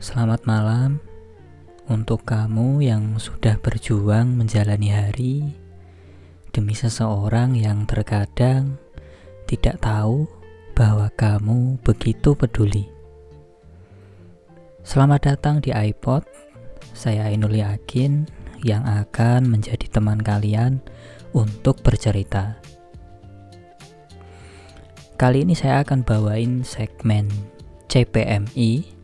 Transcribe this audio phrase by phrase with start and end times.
[0.00, 0.96] Selamat malam
[1.84, 5.52] untuk kamu yang sudah berjuang menjalani hari
[6.56, 8.80] demi seseorang yang terkadang
[9.44, 10.24] tidak tahu
[10.72, 12.88] bahwa kamu begitu peduli.
[14.88, 16.24] Selamat datang di iPod.
[16.96, 18.24] Saya Ainul Yakin
[18.64, 20.80] yang akan menjadi teman kalian
[21.36, 22.56] untuk bercerita.
[25.20, 27.28] Kali ini saya akan bawain segmen
[27.92, 28.99] CPMI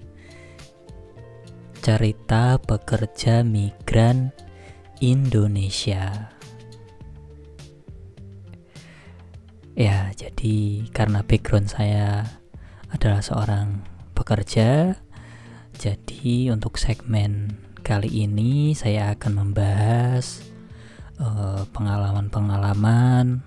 [1.87, 4.35] cerita pekerja migran
[4.99, 6.35] Indonesia.
[9.79, 12.27] Ya, jadi karena background saya
[12.91, 13.87] adalah seorang
[14.19, 14.99] pekerja,
[15.79, 17.55] jadi untuk segmen
[17.87, 20.43] kali ini saya akan membahas
[21.23, 23.47] eh, pengalaman-pengalaman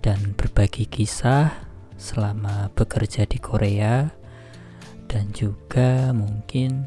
[0.00, 1.52] dan berbagi kisah
[2.00, 4.24] selama bekerja di Korea
[5.06, 6.86] dan juga mungkin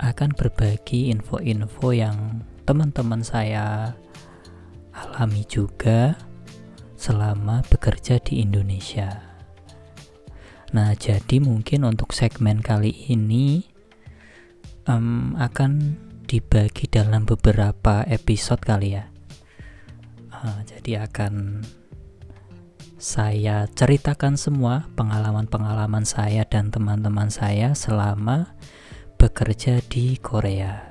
[0.00, 3.92] akan berbagi info-info yang teman-teman saya
[4.96, 6.16] alami juga
[6.96, 9.30] selama bekerja di Indonesia.
[10.70, 13.66] Nah, jadi mungkin untuk segmen kali ini
[14.86, 15.98] um, akan
[16.30, 19.10] dibagi dalam beberapa episode kali ya.
[20.30, 21.64] Uh, jadi akan
[23.00, 28.52] saya ceritakan semua pengalaman-pengalaman saya dan teman-teman saya selama
[29.16, 30.84] bekerja di Korea.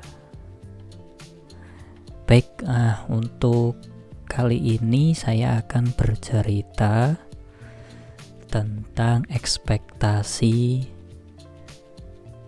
[2.26, 3.78] Baik, uh, untuk
[4.26, 7.14] kali ini saya akan bercerita
[8.50, 10.90] tentang ekspektasi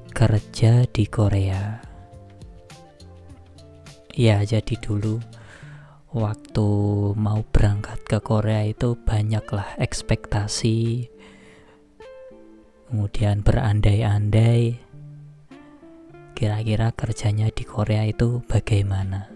[0.10, 1.78] kerja di Korea.
[4.18, 5.22] Ya, jadi dulu
[6.12, 6.70] waktu
[7.16, 11.08] mau berangkat ke Korea itu banyaklah ekspektasi.
[12.92, 14.76] Kemudian berandai-andai
[16.36, 19.32] kira-kira kerjanya di Korea itu bagaimana.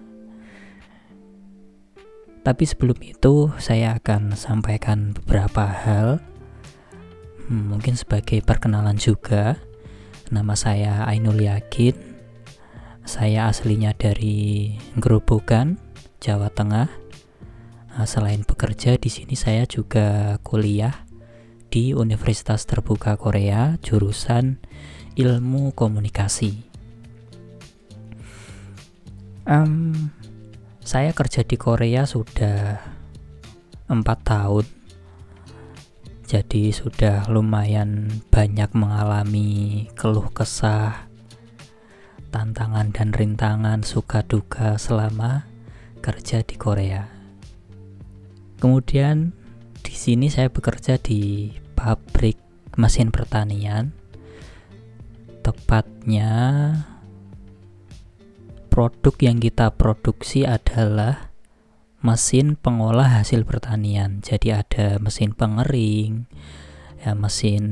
[2.44, 6.20] Tapi sebelum itu saya akan sampaikan beberapa hal.
[7.48, 9.56] Hmm, mungkin sebagai perkenalan juga
[10.28, 11.96] nama saya Ainul Yakin.
[13.08, 15.85] Saya aslinya dari Gerobokan
[16.26, 16.90] Jawa Tengah.
[17.94, 21.06] Nah, selain bekerja di sini saya juga kuliah
[21.70, 24.58] di Universitas Terbuka Korea jurusan
[25.14, 26.66] Ilmu Komunikasi.
[29.46, 30.10] Um,
[30.82, 32.82] saya kerja di Korea sudah
[33.86, 34.66] empat tahun,
[36.26, 41.06] jadi sudah lumayan banyak mengalami keluh kesah,
[42.34, 45.54] tantangan dan rintangan suka duka selama
[46.06, 47.02] kerja di Korea.
[48.62, 49.34] Kemudian
[49.82, 52.38] di sini saya bekerja di pabrik
[52.78, 53.90] mesin pertanian.
[55.42, 56.30] Tepatnya
[58.70, 61.34] produk yang kita produksi adalah
[62.06, 64.22] mesin pengolah hasil pertanian.
[64.22, 66.30] Jadi ada mesin pengering,
[67.02, 67.66] ya mesin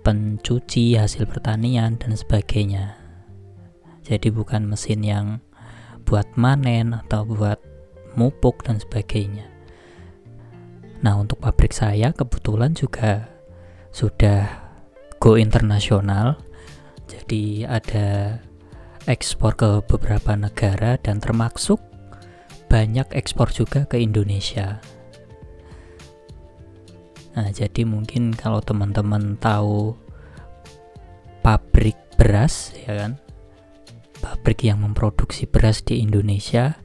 [0.00, 2.96] pencuci hasil pertanian dan sebagainya.
[4.00, 5.26] Jadi bukan mesin yang
[6.02, 7.60] buat manen atau buat
[8.18, 9.46] mupuk dan sebagainya.
[11.00, 13.30] Nah, untuk pabrik saya kebetulan juga
[13.94, 14.46] sudah
[15.16, 16.36] go internasional.
[17.08, 18.38] Jadi ada
[19.08, 21.80] ekspor ke beberapa negara dan termasuk
[22.70, 24.78] banyak ekspor juga ke Indonesia.
[27.34, 29.96] Nah, jadi mungkin kalau teman-teman tahu
[31.40, 33.12] pabrik beras ya kan
[34.40, 36.80] pabrik yang memproduksi beras di Indonesia.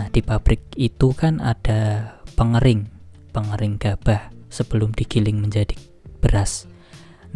[0.00, 2.88] Nah, di pabrik itu kan ada pengering,
[3.36, 5.76] pengering gabah sebelum digiling menjadi
[6.24, 6.64] beras.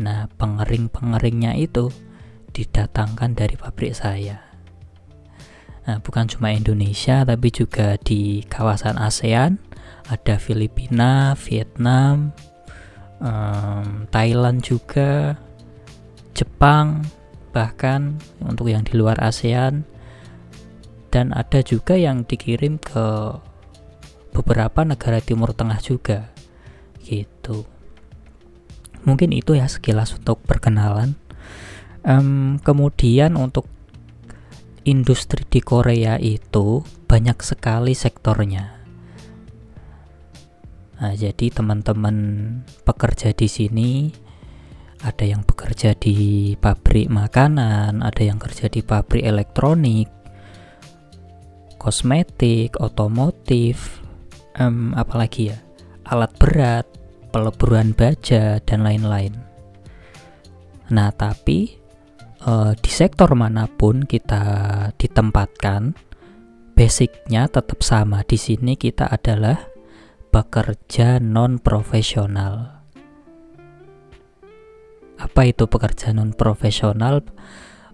[0.00, 1.92] Nah, pengering-pengeringnya itu
[2.56, 4.40] didatangkan dari pabrik saya.
[5.84, 9.60] Nah, bukan cuma Indonesia, tapi juga di kawasan ASEAN
[10.08, 12.32] ada Filipina, Vietnam,
[13.20, 15.36] um, Thailand juga,
[16.32, 17.04] Jepang,
[17.56, 19.88] bahkan untuk yang di luar ASEAN.
[21.08, 23.40] Dan ada juga yang dikirim ke
[24.36, 26.28] beberapa negara Timur Tengah juga
[27.00, 27.64] gitu.
[29.08, 31.16] Mungkin itu ya sekilas untuk perkenalan.
[32.04, 33.64] Um, kemudian untuk
[34.84, 38.76] industri di Korea itu banyak sekali sektornya.
[41.00, 42.16] Nah jadi teman-teman
[42.84, 43.90] pekerja di sini
[45.02, 50.08] ada yang bekerja di pabrik makanan, ada yang kerja di pabrik elektronik,
[51.76, 54.00] kosmetik, otomotif,
[54.56, 55.58] um, apalagi ya,
[56.08, 56.86] alat berat,
[57.28, 59.36] peleburan baja dan lain-lain.
[60.88, 61.76] Nah, tapi
[62.46, 64.42] uh, di sektor mana pun kita
[64.96, 65.92] ditempatkan,
[66.72, 68.22] basicnya tetap sama.
[68.24, 69.60] Di sini kita adalah
[70.30, 72.75] pekerja non profesional.
[75.16, 77.24] Apa itu pekerja non profesional?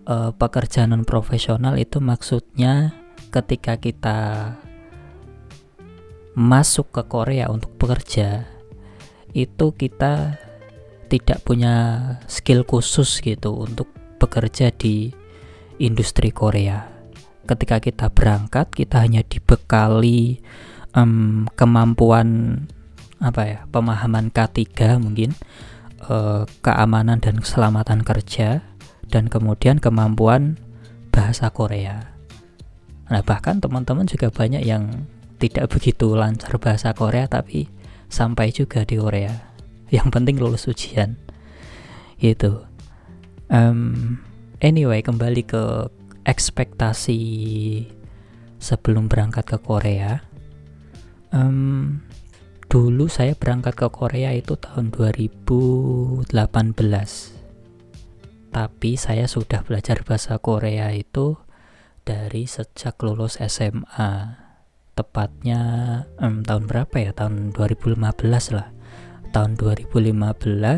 [0.03, 2.91] Uh, pekerja non profesional itu maksudnya
[3.31, 4.19] ketika kita
[6.35, 8.49] masuk ke Korea untuk bekerja,
[9.37, 10.41] itu kita
[11.13, 11.75] tidak punya
[12.25, 15.13] skill khusus gitu untuk bekerja di
[15.77, 16.89] industri Korea.
[17.45, 20.41] Ketika kita berangkat, kita hanya dibekali
[20.97, 22.57] um, kemampuan
[23.21, 25.37] apa ya, pemahaman K3 mungkin,
[26.09, 28.63] uh, keamanan dan keselamatan kerja,
[29.13, 30.57] dan kemudian kemampuan
[31.13, 32.13] bahasa Korea.
[33.13, 35.05] Nah, bahkan teman-teman juga banyak yang
[35.37, 37.69] tidak begitu lancar bahasa Korea tapi
[38.09, 39.53] sampai juga di Korea.
[39.97, 41.21] Yang penting lulus ujian.
[42.17, 42.65] Gitu.
[43.53, 44.17] Um,
[44.65, 45.93] anyway kembali ke
[46.25, 47.21] ekspektasi
[48.57, 50.25] sebelum berangkat ke Korea.
[51.35, 52.01] Um,
[52.73, 56.33] dulu saya berangkat ke Korea itu tahun 2018
[58.49, 61.37] tapi saya sudah belajar bahasa Korea itu
[62.09, 64.43] dari sejak lulus SMA
[64.93, 65.61] tepatnya
[66.21, 67.13] um, tahun berapa ya?
[67.17, 68.01] Tahun 2015
[68.57, 68.69] lah.
[69.33, 70.13] Tahun 2015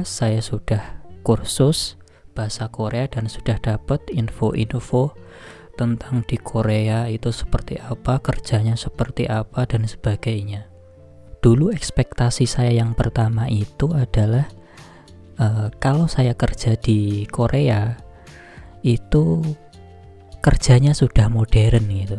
[0.06, 1.98] saya sudah kursus
[2.34, 5.14] bahasa Korea dan sudah dapat info-info
[5.74, 10.73] tentang di Korea itu seperti apa, kerjanya seperti apa dan sebagainya.
[11.44, 14.48] Dulu ekspektasi saya yang pertama itu adalah
[15.36, 18.00] uh, kalau saya kerja di Korea
[18.80, 19.44] itu
[20.40, 22.16] kerjanya sudah modern gitu.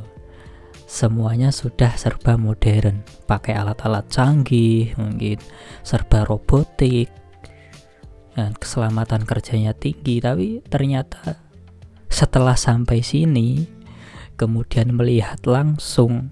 [0.85, 3.01] Semuanya sudah serba modern.
[3.25, 5.41] Pakai alat-alat canggih mungkin
[5.81, 7.09] serba robotik
[8.37, 10.21] dan keselamatan kerjanya tinggi.
[10.21, 11.41] Tapi ternyata
[12.13, 13.65] setelah sampai sini
[14.37, 16.29] kemudian melihat langsung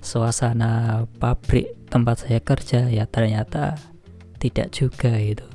[0.00, 3.78] suasana pabrik tempat saya kerja ya ternyata
[4.38, 5.46] tidak juga itu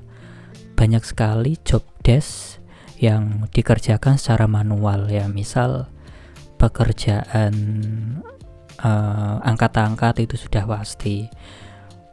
[0.74, 2.58] banyak sekali job desk
[3.02, 5.90] yang dikerjakan secara manual ya misal
[6.62, 7.54] pekerjaan
[8.82, 11.26] uh, angkat-angkat itu sudah pasti.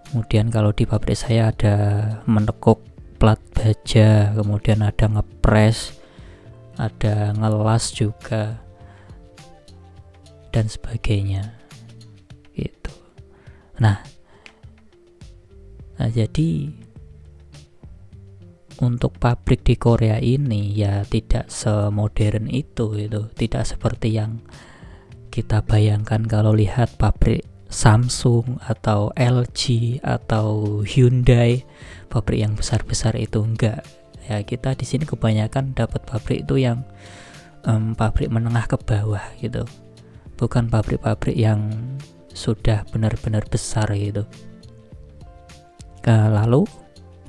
[0.08, 1.76] Kemudian kalau di pabrik saya ada
[2.24, 2.80] menekuk
[3.18, 5.98] plat baja kemudian ada ngepres
[6.78, 8.62] ada ngelas juga
[10.54, 11.57] dan sebagainya
[13.78, 14.02] nah
[15.98, 16.70] nah jadi
[18.78, 24.38] untuk pabrik di Korea ini ya tidak semodern itu itu tidak seperti yang
[25.34, 31.68] kita bayangkan kalau lihat pabrik Samsung atau LG atau Hyundai
[32.08, 33.84] pabrik yang besar-besar itu enggak.
[34.24, 36.84] Ya kita di sini kebanyakan dapat pabrik itu yang
[37.68, 39.68] um, pabrik menengah ke bawah gitu.
[40.40, 41.68] Bukan pabrik-pabrik yang
[42.32, 44.24] sudah benar-benar besar gitu.
[46.08, 46.64] Lalu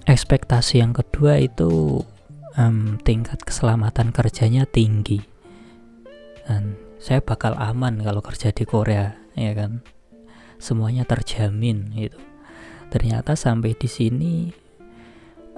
[0.07, 1.99] ekspektasi yang kedua itu
[2.55, 5.19] um, tingkat keselamatan kerjanya tinggi.
[6.47, 9.83] Dan saya bakal aman kalau kerja di Korea ya kan?
[10.59, 12.19] Semuanya terjamin gitu.
[12.89, 14.33] Ternyata sampai di sini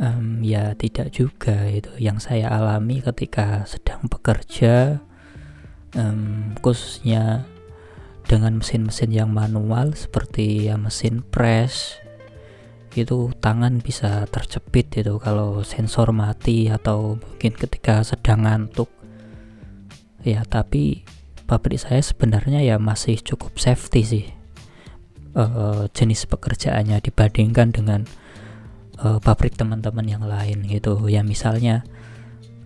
[0.01, 4.99] um, ya tidak juga itu yang saya alami ketika sedang bekerja
[5.95, 7.45] um, khususnya
[8.31, 11.99] dengan mesin-mesin yang manual seperti ya mesin press
[12.95, 18.87] itu tangan bisa terjepit itu kalau sensor mati atau mungkin ketika sedang ngantuk.
[20.23, 21.03] Ya tapi
[21.43, 24.25] pabrik saya sebenarnya ya masih cukup safety sih
[25.35, 28.07] uh, jenis pekerjaannya dibandingkan dengan
[29.03, 31.03] uh, pabrik teman-teman yang lain gitu.
[31.11, 31.83] Ya misalnya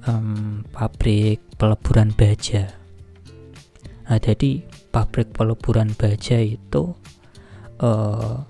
[0.06, 2.85] um, pabrik peleburan baja
[4.06, 4.62] nah jadi
[4.94, 6.94] pabrik peleburan baja itu
[7.82, 8.46] uh,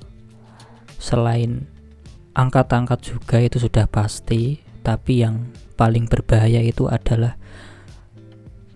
[1.00, 1.68] selain
[2.36, 7.40] angkat-angkat juga itu sudah pasti tapi yang paling berbahaya itu adalah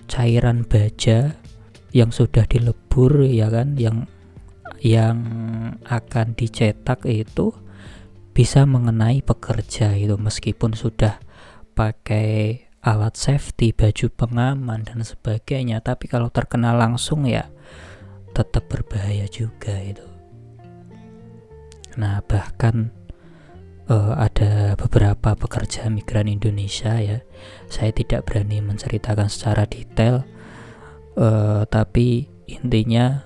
[0.09, 1.37] cairan baja
[1.93, 3.77] yang sudah dilebur ya kan?
[3.77, 4.09] Yang
[4.79, 5.17] yang
[5.85, 7.51] akan dicetak itu
[8.31, 11.19] bisa mengenai pekerja itu meskipun sudah
[11.75, 17.51] pakai alat safety, baju pengaman dan sebagainya, tapi kalau terkena langsung ya
[18.31, 20.05] tetap berbahaya juga itu.
[21.99, 22.95] Nah, bahkan
[23.91, 27.19] uh, ada beberapa pekerja migran Indonesia ya.
[27.67, 30.23] Saya tidak berani menceritakan secara detail
[31.19, 33.25] uh, tapi intinya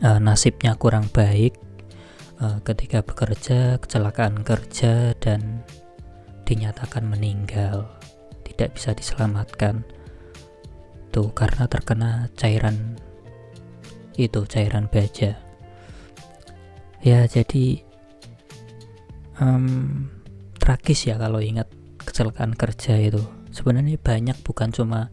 [0.00, 1.58] uh, nasibnya kurang baik
[2.68, 5.64] ketika bekerja kecelakaan kerja dan
[6.46, 7.90] dinyatakan meninggal
[8.46, 9.82] tidak bisa diselamatkan.
[11.10, 12.94] Tuh karena terkena cairan
[14.14, 15.36] itu cairan baja.
[17.02, 17.82] Ya jadi
[19.42, 20.08] um,
[20.56, 21.68] tragis ya kalau ingat
[22.00, 23.20] kecelakaan kerja itu.
[23.50, 25.10] Sebenarnya banyak bukan cuma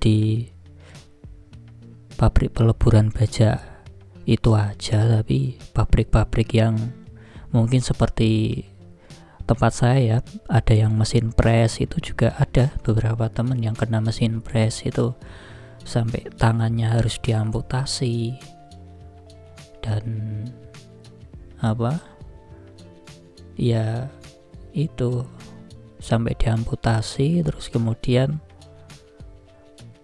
[0.00, 0.48] di
[2.14, 3.60] pabrik peleburan baja
[4.24, 6.80] itu aja tapi pabrik-pabrik yang
[7.52, 8.64] mungkin seperti
[9.44, 14.40] tempat saya ya ada yang mesin press itu juga ada beberapa teman yang kena mesin
[14.40, 15.12] press itu.
[15.84, 18.40] Sampai tangannya harus diamputasi.
[19.84, 20.04] Dan
[21.60, 22.00] apa?
[23.60, 24.08] Ya
[24.72, 25.28] itu.
[26.00, 28.40] Sampai diamputasi terus kemudian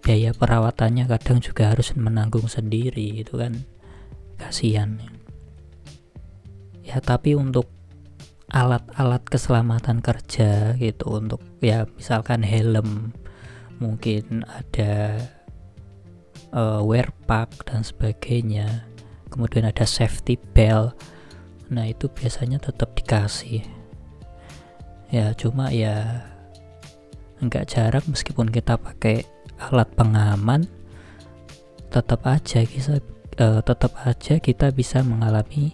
[0.01, 3.65] biaya perawatannya kadang juga harus menanggung sendiri itu kan.
[4.37, 5.01] Kasihan.
[6.85, 7.80] Ya tapi untuk
[8.51, 13.15] alat-alat keselamatan kerja gitu untuk ya misalkan helm
[13.79, 15.23] mungkin ada
[16.51, 18.85] uh, wear pack dan sebagainya.
[19.31, 20.93] Kemudian ada safety belt.
[21.71, 23.63] Nah itu biasanya tetap dikasih.
[25.07, 26.27] Ya cuma ya
[27.41, 29.25] nggak jarang meskipun kita pakai
[29.57, 30.69] alat pengaman
[31.89, 33.01] tetap aja kita
[33.41, 35.73] uh, tetap aja kita bisa mengalami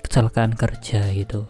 [0.00, 1.46] kecelakaan kerja gitu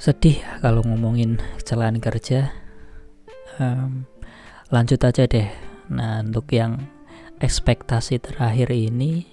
[0.00, 2.56] sedih ya kalau ngomongin kecelakaan kerja.
[3.60, 4.08] Um,
[4.72, 5.52] lanjut aja deh.
[5.92, 6.88] Nah untuk yang
[7.44, 9.28] ekspektasi terakhir ini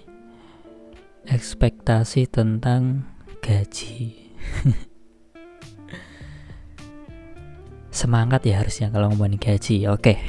[1.31, 3.07] ekspektasi tentang
[3.39, 4.27] gaji.
[8.03, 10.03] Semangat ya harusnya kalau ngomongin gaji oke.
[10.03, 10.19] Okay.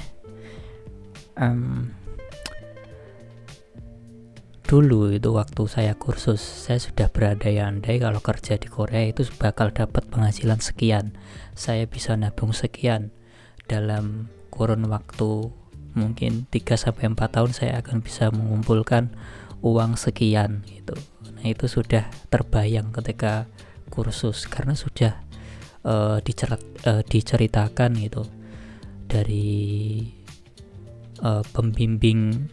[1.35, 1.98] um,
[4.69, 10.05] dulu itu waktu saya kursus saya sudah berandai-andai kalau kerja di Korea itu bakal dapat
[10.13, 11.17] penghasilan sekian
[11.57, 13.09] saya bisa nabung sekian
[13.65, 15.49] dalam kurun waktu
[15.97, 19.09] mungkin 3 sampai 4 tahun saya akan bisa mengumpulkan
[19.65, 20.95] uang sekian gitu.
[21.35, 23.49] Nah, itu sudah terbayang ketika
[23.89, 25.19] kursus karena sudah
[25.83, 28.23] uh, dicerat, uh, diceritakan gitu
[29.09, 30.05] dari
[31.25, 32.53] uh, pembimbing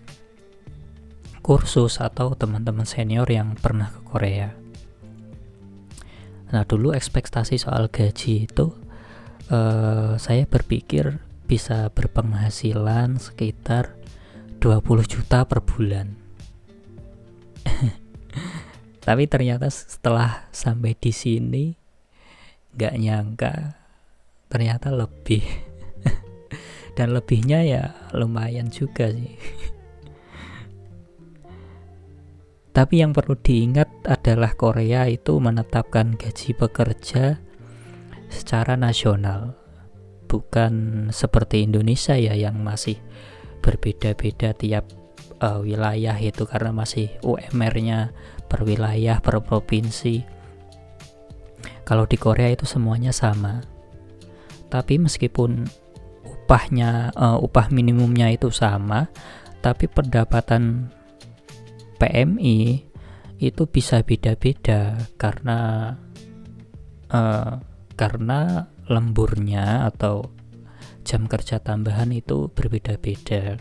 [1.46, 4.50] kursus atau teman-teman senior yang pernah ke Korea.
[6.50, 8.74] Nah, dulu ekspektasi soal gaji itu
[9.54, 13.94] uh, saya berpikir bisa berpenghasilan sekitar
[14.58, 16.18] 20 juta per bulan.
[19.06, 21.78] Tapi ternyata setelah sampai di sini
[22.74, 23.54] nggak nyangka
[24.50, 25.46] ternyata lebih
[26.98, 27.84] dan lebihnya ya
[28.18, 29.38] lumayan juga sih.
[32.76, 37.40] Tapi yang perlu diingat adalah Korea itu menetapkan gaji pekerja
[38.28, 39.56] secara nasional.
[40.28, 43.00] Bukan seperti Indonesia ya yang masih
[43.64, 44.92] berbeda-beda tiap
[45.40, 48.12] uh, wilayah itu karena masih UMR-nya
[48.52, 50.28] per wilayah, per provinsi.
[51.88, 53.64] Kalau di Korea itu semuanya sama.
[54.68, 55.64] Tapi meskipun
[56.28, 59.08] upahnya uh, upah minimumnya itu sama,
[59.64, 60.92] tapi pendapatan
[62.00, 62.86] PMI
[63.40, 65.92] itu bisa beda-beda karena
[67.12, 67.60] uh,
[67.96, 70.32] karena lemburnya atau
[71.06, 73.60] jam kerja tambahan itu berbeda-beda.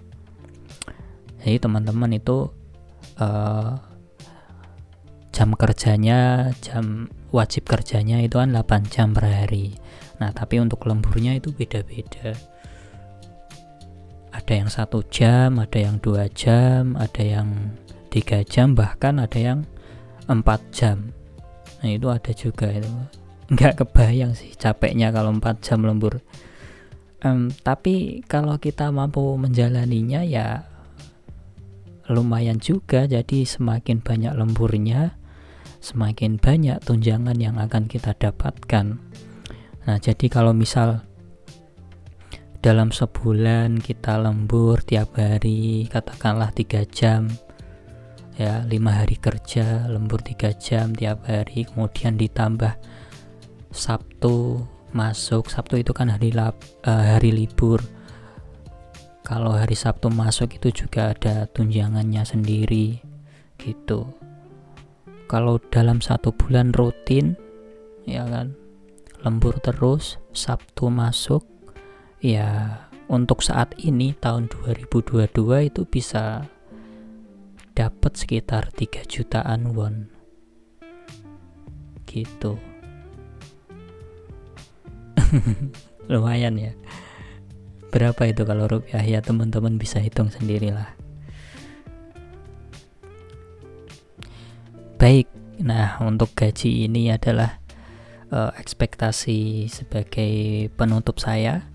[1.45, 2.49] Jadi teman-teman itu
[3.21, 3.77] uh,
[5.35, 9.77] jam kerjanya, jam wajib kerjanya itu kan 8 jam per hari.
[10.23, 12.33] Nah tapi untuk lemburnya itu beda-beda.
[14.35, 17.71] Ada yang satu jam, ada yang dua jam, ada yang
[18.15, 19.67] 3 jam bahkan ada yang
[20.31, 20.39] 4
[20.71, 21.11] jam.
[21.83, 22.87] Nah itu ada juga itu.
[23.51, 26.23] Nggak kebayang sih capeknya kalau 4 jam lembur.
[27.27, 30.63] Um, tapi kalau kita mampu menjalaninya ya
[32.07, 33.11] lumayan juga.
[33.11, 35.19] Jadi semakin banyak lemburnya
[35.85, 38.97] semakin banyak tunjangan yang akan kita dapatkan.
[39.85, 41.05] Nah jadi kalau misal
[42.65, 47.29] dalam sebulan kita lembur tiap hari katakanlah tiga jam
[48.35, 51.67] ya lima hari kerja lembur tiga jam tiap hari.
[51.67, 52.75] Kemudian ditambah
[53.75, 54.63] Sabtu
[54.95, 55.51] masuk.
[55.51, 56.55] Sabtu itu kan hari lab,
[56.87, 57.83] uh, hari libur.
[59.27, 63.01] Kalau hari Sabtu masuk itu juga ada tunjangannya sendiri
[63.59, 64.07] gitu.
[65.27, 67.35] Kalau dalam satu bulan rutin
[68.05, 68.53] ya kan
[69.25, 71.43] lembur terus Sabtu masuk.
[72.21, 76.45] Ya untuk saat ini tahun 2022 itu bisa
[77.75, 80.07] dapat sekitar 3 jutaan won.
[82.07, 82.55] Gitu.
[86.11, 86.73] Lumayan ya.
[87.91, 89.03] Berapa itu kalau rupiah?
[89.03, 90.95] Ya teman-teman bisa hitung sendirilah.
[94.99, 95.27] Baik.
[95.59, 97.59] Nah untuk gaji ini adalah
[98.31, 101.67] uh, ekspektasi sebagai penutup saya.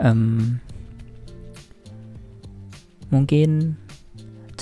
[0.00, 0.60] Um,
[3.12, 3.76] mungkin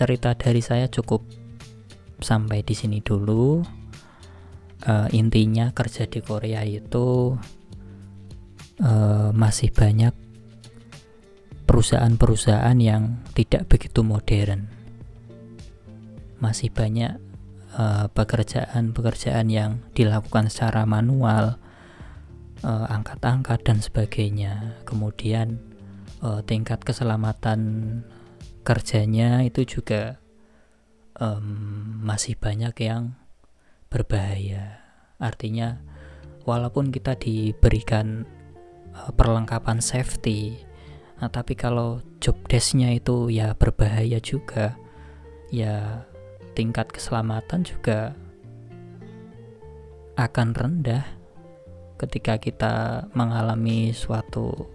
[0.01, 1.21] cerita dari saya cukup
[2.25, 3.61] sampai di sini dulu.
[4.81, 7.37] Uh, intinya kerja di Korea itu
[8.81, 10.17] uh, masih banyak
[11.69, 14.73] perusahaan-perusahaan yang tidak begitu modern.
[16.41, 17.21] Masih banyak
[18.17, 21.61] pekerjaan-pekerjaan uh, yang dilakukan secara manual
[22.65, 24.81] angkat-angkat uh, dan sebagainya.
[24.89, 25.61] Kemudian
[26.25, 27.61] uh, tingkat keselamatan
[28.63, 30.21] kerjanya itu juga
[31.17, 33.17] um, masih banyak yang
[33.93, 34.81] berbahaya.
[35.21, 35.81] Artinya,
[36.49, 38.25] walaupun kita diberikan
[38.97, 40.57] uh, perlengkapan safety,
[41.21, 44.79] nah, tapi kalau job desknya itu ya berbahaya juga,
[45.53, 46.07] ya
[46.57, 48.17] tingkat keselamatan juga
[50.21, 51.05] akan rendah
[51.97, 54.69] ketika kita mengalami suatu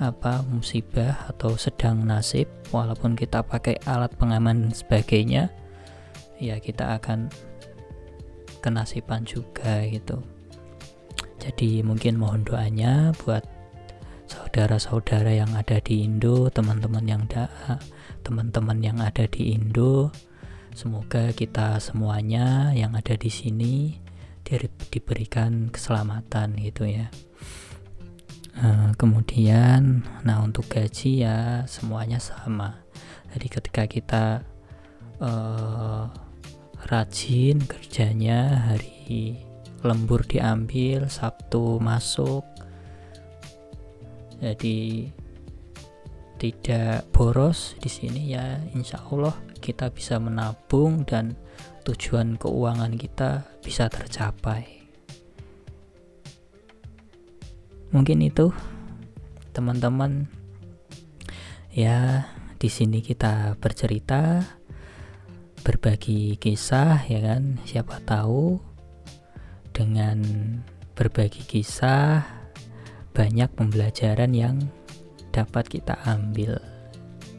[0.00, 5.52] apa musibah atau sedang nasib walaupun kita pakai alat pengaman dan sebagainya
[6.40, 7.28] ya kita akan
[8.64, 10.24] kenasiban juga gitu.
[11.36, 13.44] Jadi mungkin mohon doanya buat
[14.24, 17.50] saudara-saudara yang ada di Indo teman-teman yang da
[18.24, 20.14] teman-teman yang ada di Indo
[20.72, 23.98] semoga kita semuanya yang ada di sini
[24.90, 27.10] diberikan keselamatan gitu ya
[28.60, 32.84] Eh, kemudian nah untuk gaji ya semuanya sama.
[33.32, 34.24] Jadi ketika kita
[35.22, 36.04] uh,
[36.92, 39.40] rajin kerjanya hari
[39.80, 42.44] lembur diambil Sabtu masuk
[44.40, 45.08] jadi
[46.40, 51.36] tidak boros di sini ya insya Allah kita bisa menabung dan
[51.84, 54.79] tujuan keuangan kita bisa tercapai
[57.90, 58.54] mungkin itu
[59.54, 60.26] teman-teman.
[61.70, 62.26] Ya
[62.58, 64.42] di sini kita bercerita
[65.62, 67.62] berbagi kisah ya kan?
[67.62, 68.58] Siapa tahu
[69.70, 70.18] dengan
[70.98, 72.26] berbagi kisah
[73.14, 74.56] banyak pembelajaran yang
[75.30, 76.58] dapat kita ambil.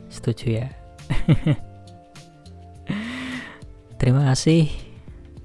[0.08, 0.70] Setuju ya?
[4.00, 4.72] Terima kasih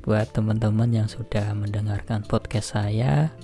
[0.07, 3.35] buat teman-teman yang sudah mendengarkan podcast saya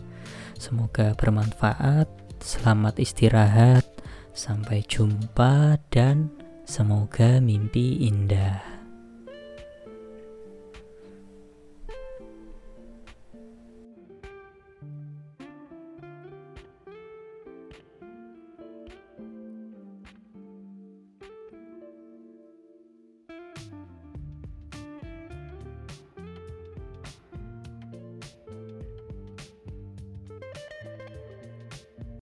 [0.63, 2.07] Semoga bermanfaat.
[2.39, 3.83] Selamat istirahat.
[4.31, 6.31] Sampai jumpa dan
[6.63, 8.72] semoga mimpi indah.